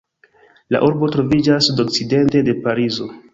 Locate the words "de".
2.49-2.57